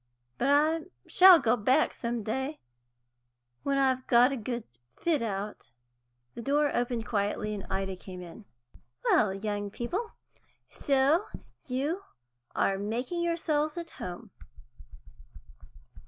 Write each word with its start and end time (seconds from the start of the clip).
But 0.39 0.47
I 0.49 0.85
shall 1.07 1.37
go 1.37 1.55
back 1.55 1.93
some 1.93 2.23
day, 2.23 2.59
when 3.61 3.77
I've 3.77 4.07
got 4.07 4.31
a 4.31 4.35
good 4.35 4.63
fit 4.99 5.21
out." 5.21 5.69
The 6.33 6.41
door 6.41 6.75
opened 6.75 7.05
quietly, 7.05 7.53
and 7.53 7.67
Ida 7.69 7.95
came 7.97 8.19
in. 8.23 8.45
"Well, 9.03 9.31
young 9.31 9.69
people, 9.69 10.13
so 10.71 11.25
you 11.67 12.01
are 12.55 12.79
making 12.79 13.21
yourselves 13.21 13.77
at 13.77 13.91
home." 14.01 14.31